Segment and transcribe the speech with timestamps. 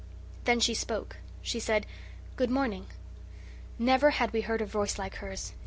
[0.45, 1.85] Then she spoke; she said,
[2.35, 2.87] "Good morning."
[3.77, 5.53] Never had we heard a voice like hers.